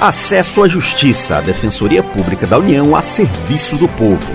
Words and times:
Acesso 0.00 0.62
à 0.62 0.66
Justiça, 0.66 1.36
a 1.36 1.40
Defensoria 1.42 2.02
Pública 2.02 2.46
da 2.46 2.56
União 2.56 2.96
a 2.96 3.02
serviço 3.02 3.76
do 3.76 3.86
povo. 3.86 4.32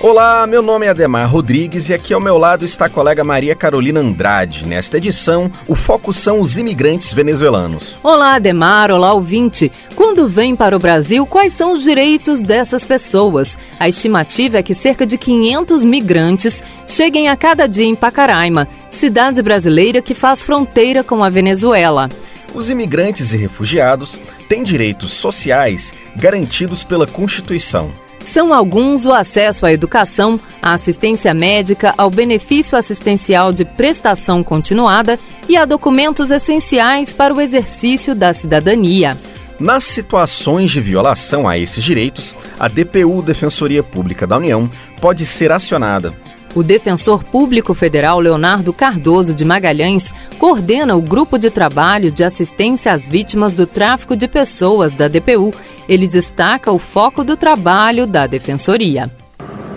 Olá, 0.00 0.46
meu 0.46 0.62
nome 0.62 0.86
é 0.86 0.90
Ademar 0.90 1.28
Rodrigues 1.28 1.88
e 1.88 1.94
aqui 1.94 2.14
ao 2.14 2.20
meu 2.20 2.38
lado 2.38 2.64
está 2.64 2.84
a 2.84 2.90
colega 2.90 3.24
Maria 3.24 3.56
Carolina 3.56 3.98
Andrade. 3.98 4.64
Nesta 4.68 4.98
edição, 4.98 5.50
o 5.66 5.74
foco 5.74 6.12
são 6.12 6.40
os 6.40 6.58
imigrantes 6.58 7.12
venezuelanos. 7.12 7.98
Olá, 8.00 8.34
Ademar. 8.34 8.92
Olá, 8.92 9.14
ouvinte. 9.14 9.72
Quando 9.96 10.28
vêm 10.28 10.54
para 10.54 10.76
o 10.76 10.78
Brasil, 10.78 11.26
quais 11.26 11.54
são 11.54 11.72
os 11.72 11.82
direitos 11.82 12.40
dessas 12.40 12.84
pessoas? 12.84 13.58
A 13.80 13.88
estimativa 13.88 14.58
é 14.58 14.62
que 14.62 14.74
cerca 14.74 15.04
de 15.04 15.18
500 15.18 15.84
migrantes 15.84 16.62
cheguem 16.86 17.28
a 17.30 17.36
cada 17.36 17.66
dia 17.66 17.86
em 17.86 17.94
Pacaraima, 17.94 18.68
cidade 18.94 19.42
brasileira 19.42 20.00
que 20.00 20.14
faz 20.14 20.42
fronteira 20.42 21.04
com 21.04 21.22
a 21.22 21.28
Venezuela. 21.28 22.08
Os 22.54 22.70
imigrantes 22.70 23.32
e 23.32 23.36
refugiados 23.36 24.18
têm 24.48 24.62
direitos 24.62 25.12
sociais 25.12 25.92
garantidos 26.16 26.84
pela 26.84 27.06
Constituição. 27.06 27.92
São 28.24 28.54
alguns 28.54 29.04
o 29.04 29.12
acesso 29.12 29.66
à 29.66 29.72
educação, 29.72 30.40
à 30.62 30.72
assistência 30.72 31.34
médica, 31.34 31.92
ao 31.98 32.08
benefício 32.08 32.76
assistencial 32.78 33.52
de 33.52 33.64
prestação 33.64 34.42
continuada 34.42 35.18
e 35.48 35.56
a 35.56 35.64
documentos 35.64 36.30
essenciais 36.30 37.12
para 37.12 37.34
o 37.34 37.40
exercício 37.40 38.14
da 38.14 38.32
cidadania. 38.32 39.16
Nas 39.58 39.84
situações 39.84 40.70
de 40.70 40.80
violação 40.80 41.46
a 41.48 41.56
esses 41.56 41.82
direitos, 41.82 42.34
a 42.58 42.66
DPU 42.66 43.22
Defensoria 43.22 43.82
Pública 43.82 44.26
da 44.26 44.36
União 44.36 44.68
pode 45.00 45.24
ser 45.24 45.52
acionada. 45.52 46.12
O 46.54 46.62
defensor 46.62 47.24
público 47.24 47.74
federal 47.74 48.20
Leonardo 48.20 48.72
Cardoso 48.72 49.34
de 49.34 49.44
Magalhães 49.44 50.12
coordena 50.38 50.94
o 50.94 51.02
grupo 51.02 51.36
de 51.36 51.50
trabalho 51.50 52.10
de 52.10 52.22
assistência 52.22 52.92
às 52.92 53.08
vítimas 53.08 53.52
do 53.52 53.66
tráfico 53.66 54.16
de 54.16 54.28
pessoas 54.28 54.94
da 54.94 55.08
DPU. 55.08 55.52
Ele 55.88 56.06
destaca 56.06 56.70
o 56.70 56.78
foco 56.78 57.24
do 57.24 57.36
trabalho 57.36 58.06
da 58.06 58.26
defensoria. 58.26 59.10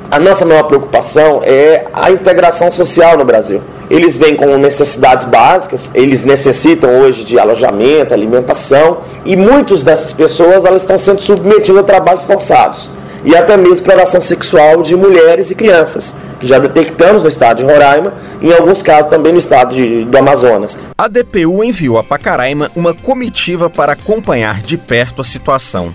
A 0.09 0.19
nossa 0.19 0.45
maior 0.45 0.63
preocupação 0.63 1.41
é 1.43 1.87
a 1.93 2.11
integração 2.11 2.71
social 2.71 3.17
no 3.17 3.25
Brasil. 3.25 3.61
Eles 3.89 4.17
vêm 4.17 4.35
com 4.35 4.57
necessidades 4.57 5.25
básicas, 5.25 5.89
eles 5.93 6.25
necessitam 6.25 6.99
hoje 6.99 7.23
de 7.23 7.39
alojamento, 7.39 8.13
alimentação, 8.13 8.99
e 9.25 9.35
muitas 9.35 9.83
dessas 9.83 10.11
pessoas 10.13 10.65
elas 10.65 10.81
estão 10.81 10.97
sendo 10.97 11.21
submetidas 11.21 11.81
a 11.81 11.83
trabalhos 11.83 12.23
forçados 12.23 12.89
e 13.23 13.35
até 13.35 13.57
mesmo 13.57 13.73
exploração 13.73 14.21
sexual 14.21 14.81
de 14.81 14.95
mulheres 14.95 15.51
e 15.51 15.55
crianças, 15.55 16.15
que 16.39 16.47
já 16.47 16.59
detectamos 16.59 17.21
no 17.21 17.27
estado 17.27 17.57
de 17.57 17.65
Roraima 17.65 18.13
e 18.41 18.47
em 18.47 18.53
alguns 18.53 18.81
casos 18.81 19.09
também 19.09 19.33
no 19.33 19.39
estado 19.39 19.75
de, 19.75 20.05
do 20.05 20.17
Amazonas. 20.17 20.77
A 20.97 21.07
DPU 21.07 21.63
enviou 21.63 21.97
a 21.97 22.03
Pacaraima 22.03 22.71
uma 22.75 22.93
comitiva 22.93 23.69
para 23.69 23.93
acompanhar 23.93 24.61
de 24.61 24.77
perto 24.77 25.21
a 25.21 25.25
situação. 25.25 25.93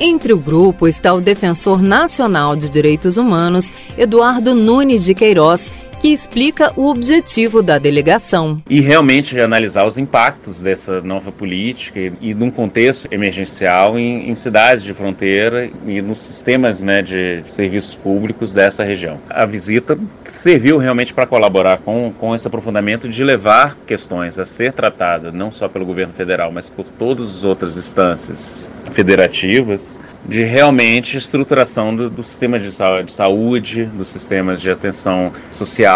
Entre 0.00 0.32
o 0.32 0.38
grupo 0.38 0.88
está 0.88 1.14
o 1.14 1.20
defensor 1.20 1.80
nacional 1.80 2.56
de 2.56 2.68
direitos 2.68 3.16
humanos, 3.16 3.72
Eduardo 3.96 4.52
Nunes 4.52 5.04
de 5.04 5.14
Queiroz, 5.14 5.70
que 6.02 6.08
explica 6.08 6.72
o 6.76 6.90
objetivo 6.90 7.62
da 7.62 7.78
delegação. 7.78 8.60
E 8.68 8.80
realmente 8.80 9.38
analisar 9.38 9.86
os 9.86 9.96
impactos 9.96 10.60
dessa 10.60 11.00
nova 11.00 11.30
política 11.30 12.00
e, 12.00 12.12
e 12.20 12.34
num 12.34 12.50
contexto 12.50 13.06
emergencial 13.08 13.96
em, 13.96 14.28
em, 14.28 14.34
cidades 14.34 14.82
de 14.82 14.92
fronteira 14.92 15.70
e 15.86 16.02
nos 16.02 16.18
sistemas 16.18 16.82
né, 16.82 17.02
de, 17.02 17.42
de 17.42 17.52
serviços 17.52 17.94
públicos 17.94 18.52
dessa 18.52 18.82
região. 18.82 19.20
A 19.30 19.46
visita 19.46 19.96
serviu 20.24 20.76
realmente 20.76 21.14
para 21.14 21.24
colaborar 21.24 21.78
com, 21.78 22.12
com 22.18 22.34
esse 22.34 22.48
aprofundamento 22.48 23.08
de 23.08 23.22
levar 23.22 23.76
questões 23.86 24.40
a 24.40 24.44
ser 24.44 24.72
tratadas 24.72 25.32
não 25.32 25.52
só 25.52 25.68
pelo 25.68 25.86
governo 25.86 26.12
federal, 26.12 26.50
mas 26.50 26.68
por 26.68 26.84
todas 26.84 27.26
as 27.26 27.44
outras 27.44 27.76
instâncias 27.76 28.68
federativas, 28.90 30.00
de 30.26 30.42
realmente 30.42 31.16
estruturação 31.16 31.94
do, 31.94 32.10
do 32.10 32.24
sistema 32.24 32.58
de, 32.58 32.68
de 32.68 33.12
saúde, 33.12 33.84
dos 33.84 34.08
sistemas 34.08 34.60
de 34.60 34.68
atenção 34.68 35.32
social 35.48 35.91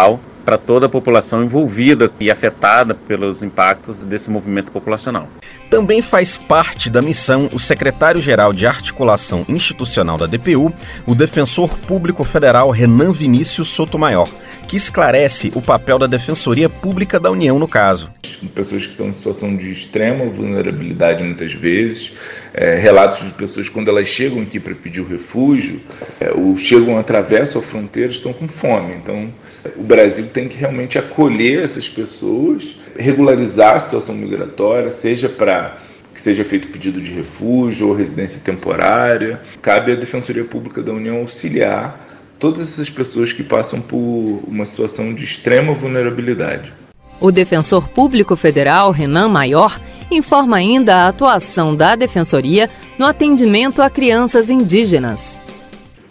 para 0.47 0.57
toda 0.57 0.85
a 0.85 0.89
população 0.89 1.43
envolvida 1.43 2.09
e 2.21 2.31
afetada 2.31 2.95
pelos 2.95 3.43
impactos 3.43 3.99
desse 3.99 4.31
movimento 4.31 4.71
populacional. 4.71 5.27
Também 5.69 6.01
faz 6.01 6.37
parte 6.37 6.89
da 6.89 7.01
missão 7.01 7.49
o 7.51 7.59
secretário-geral 7.59 8.53
de 8.53 8.65
Articulação 8.65 9.45
Institucional 9.49 10.17
da 10.17 10.25
DPU, 10.25 10.71
o 11.05 11.13
defensor 11.13 11.77
público 11.79 12.23
federal 12.23 12.69
Renan 12.69 13.11
Vinícius 13.11 13.67
Sotomayor, 13.67 14.29
que 14.67 14.75
esclarece 14.75 15.49
o 15.55 15.61
papel 15.61 15.97
da 15.97 16.07
Defensoria 16.07 16.67
Pública 16.67 17.17
da 17.19 17.31
União 17.31 17.57
no 17.57 17.67
caso. 17.67 18.11
Pessoas 18.53 18.85
que 18.85 18.91
estão 18.91 19.07
em 19.07 19.13
situação 19.13 19.55
de 19.55 19.71
extrema 19.71 20.25
vulnerabilidade 20.25 21.23
muitas 21.23 21.53
vezes, 21.53 22.11
é, 22.53 22.75
relatos 22.75 23.25
de 23.25 23.31
pessoas 23.31 23.69
quando 23.69 23.87
elas 23.87 24.07
chegam 24.07 24.41
aqui 24.41 24.59
para 24.59 24.75
pedir 24.75 24.99
o 24.99 25.07
refúgio, 25.07 25.79
é, 26.19 26.31
ou 26.33 26.57
chegam, 26.57 26.99
atravessam 26.99 27.61
a 27.61 27.63
fronteira, 27.63 28.11
estão 28.11 28.33
com 28.33 28.47
fome. 28.47 28.95
Então, 28.95 29.33
o 29.77 29.83
Brasil 29.83 30.27
tem 30.33 30.49
que 30.49 30.57
realmente 30.57 30.99
acolher 30.99 31.63
essas 31.63 31.87
pessoas, 31.87 32.75
regularizar 32.97 33.75
a 33.75 33.79
situação 33.79 34.13
migratória, 34.13 34.91
seja 34.91 35.29
para 35.29 35.77
que 36.13 36.21
seja 36.21 36.43
feito 36.43 36.67
pedido 36.69 36.99
de 36.99 37.11
refúgio 37.11 37.87
ou 37.87 37.93
residência 37.93 38.41
temporária. 38.43 39.39
Cabe 39.61 39.91
à 39.91 39.95
Defensoria 39.95 40.43
Pública 40.43 40.81
da 40.81 40.91
União 40.91 41.17
auxiliar 41.17 42.16
todas 42.39 42.73
essas 42.73 42.89
pessoas 42.89 43.33
que 43.33 43.43
passam 43.43 43.81
por 43.81 44.43
uma 44.47 44.65
situação 44.65 45.13
de 45.13 45.23
extrema 45.23 45.73
vulnerabilidade. 45.73 46.71
O 47.19 47.31
defensor 47.31 47.87
público 47.89 48.35
federal, 48.35 48.91
Renan 48.91 49.27
Maior, 49.27 49.79
informa 50.11 50.57
ainda 50.57 50.95
a 50.95 51.07
atuação 51.07 51.75
da 51.75 51.95
Defensoria 51.95 52.69
no 52.97 53.05
atendimento 53.05 53.81
a 53.81 53.89
crianças 53.89 54.49
indígenas. 54.49 55.39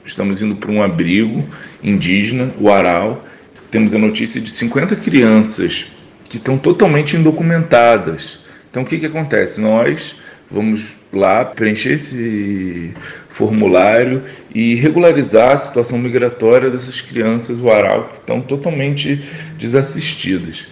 Estamos 0.05 0.43
indo 0.43 0.57
para 0.57 0.71
um 0.71 0.83
abrigo 0.83 1.45
indígena, 1.83 2.51
o 2.61 2.71
Aral. 2.71 3.25
Temos 3.71 3.95
a 3.95 3.99
notícia 3.99 4.41
de 4.41 4.51
50 4.51 4.97
crianças 4.97 5.87
que 6.29 6.37
estão 6.37 6.59
totalmente 6.59 7.17
indocumentadas. 7.17 8.41
Então, 8.71 8.83
o 8.83 8.87
que, 8.87 8.99
que 8.99 9.07
acontece? 9.07 9.61
Nós 9.61 10.17
vamos 10.51 10.95
lá 11.13 11.45
preencher 11.45 11.95
esse 11.95 12.93
formulário 13.37 14.23
e 14.55 14.75
regularizar 14.77 15.53
a 15.53 15.57
situação 15.59 15.99
migratória 15.99 16.71
dessas 16.71 17.03
crianças, 17.03 17.59
o 17.59 17.71
Aral, 17.71 18.05
que 18.05 18.15
estão 18.15 18.41
totalmente 18.41 19.23
desassistidas. 19.59 20.69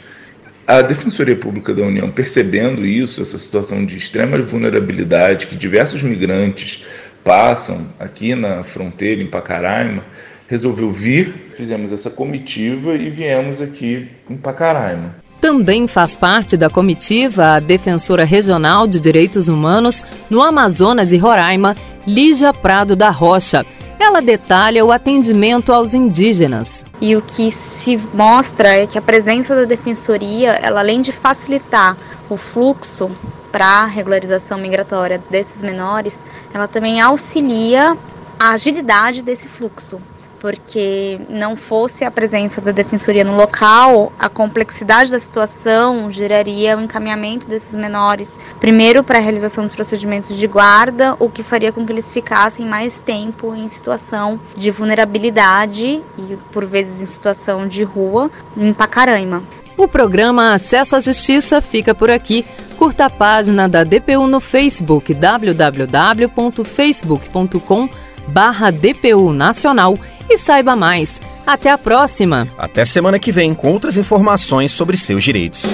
A 0.66 0.80
Defensoria 0.80 1.36
Pública 1.36 1.74
da 1.74 1.82
União, 1.82 2.10
percebendo 2.10 2.86
isso, 2.86 3.20
essa 3.20 3.38
situação 3.38 3.84
de 3.84 3.98
extrema 3.98 4.40
vulnerabilidade 4.40 5.46
que 5.46 5.56
diversos 5.56 6.02
migrantes 6.02 6.82
passam 7.22 7.86
aqui 8.00 8.34
na 8.34 8.64
fronteira, 8.64 9.22
em 9.22 9.26
Pacaraima, 9.26 10.02
resolveu 10.48 10.90
vir, 10.90 11.50
fizemos 11.54 11.92
essa 11.92 12.08
comitiva 12.08 12.94
e 12.94 13.10
viemos 13.10 13.60
aqui 13.60 14.08
em 14.28 14.38
Pacaraima. 14.38 15.16
Também 15.38 15.86
faz 15.86 16.16
parte 16.16 16.56
da 16.56 16.70
comitiva 16.70 17.56
a 17.56 17.60
defensora 17.60 18.24
regional 18.24 18.86
de 18.86 18.98
direitos 18.98 19.48
humanos 19.48 20.02
no 20.30 20.40
Amazonas 20.40 21.12
e 21.12 21.18
Roraima, 21.18 21.76
Lígia 22.06 22.52
Prado 22.52 22.94
da 22.94 23.08
Rocha. 23.08 23.64
Ela 23.98 24.20
detalha 24.20 24.84
o 24.84 24.92
atendimento 24.92 25.72
aos 25.72 25.94
indígenas. 25.94 26.84
E 27.00 27.16
o 27.16 27.22
que 27.22 27.50
se 27.50 27.96
mostra 28.12 28.68
é 28.68 28.86
que 28.86 28.98
a 28.98 29.02
presença 29.02 29.54
da 29.54 29.64
defensoria, 29.64 30.52
ela 30.52 30.80
além 30.80 31.00
de 31.00 31.12
facilitar 31.12 31.96
o 32.28 32.36
fluxo 32.36 33.10
para 33.50 33.66
a 33.66 33.86
regularização 33.86 34.58
migratória 34.58 35.18
desses 35.30 35.62
menores, 35.62 36.22
ela 36.52 36.68
também 36.68 37.00
auxilia 37.00 37.96
a 38.38 38.50
agilidade 38.50 39.22
desse 39.22 39.48
fluxo, 39.48 39.98
porque 40.44 41.18
não 41.30 41.56
fosse 41.56 42.04
a 42.04 42.10
presença 42.10 42.60
da 42.60 42.70
defensoria 42.70 43.24
no 43.24 43.34
local, 43.34 44.12
a 44.18 44.28
complexidade 44.28 45.10
da 45.10 45.18
situação 45.18 46.12
geraria 46.12 46.76
o 46.76 46.82
encaminhamento 46.82 47.48
desses 47.48 47.74
menores, 47.74 48.38
primeiro 48.60 49.02
para 49.02 49.16
a 49.16 49.22
realização 49.22 49.64
dos 49.64 49.74
procedimentos 49.74 50.36
de 50.36 50.46
guarda, 50.46 51.16
o 51.18 51.30
que 51.30 51.42
faria 51.42 51.72
com 51.72 51.86
que 51.86 51.92
eles 51.92 52.12
ficassem 52.12 52.66
mais 52.66 53.00
tempo 53.00 53.54
em 53.54 53.66
situação 53.70 54.38
de 54.54 54.70
vulnerabilidade 54.70 56.02
e 56.18 56.36
por 56.52 56.66
vezes 56.66 57.00
em 57.00 57.06
situação 57.06 57.66
de 57.66 57.82
rua 57.82 58.30
em 58.54 58.70
Pacaraima. 58.74 59.42
O 59.78 59.88
programa 59.88 60.52
Acesso 60.52 60.94
à 60.94 61.00
Justiça 61.00 61.62
fica 61.62 61.94
por 61.94 62.10
aqui. 62.10 62.44
Curta 62.76 63.06
a 63.06 63.10
página 63.10 63.66
da 63.66 63.82
DPU 63.82 64.26
no 64.26 64.40
Facebook 64.40 65.14
www.facebook.com 65.14 67.88
barra 68.28 68.70
DPU 68.70 69.32
Nacional 69.32 69.98
e 70.28 70.38
saiba 70.38 70.74
mais. 70.74 71.20
Até 71.46 71.70
a 71.70 71.78
próxima! 71.78 72.48
Até 72.56 72.84
semana 72.84 73.18
que 73.18 73.30
vem 73.30 73.54
com 73.54 73.72
outras 73.72 73.98
informações 73.98 74.72
sobre 74.72 74.96
seus 74.96 75.22
direitos. 75.22 75.64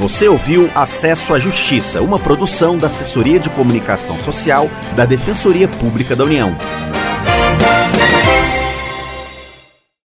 Você 0.00 0.28
ouviu 0.28 0.70
Acesso 0.74 1.34
à 1.34 1.38
Justiça, 1.38 2.00
uma 2.00 2.18
produção 2.18 2.78
da 2.78 2.86
Assessoria 2.86 3.40
de 3.40 3.50
Comunicação 3.50 4.18
Social 4.20 4.70
da 4.94 5.04
Defensoria 5.04 5.66
Pública 5.66 6.14
da 6.14 6.24
União. 6.24 6.56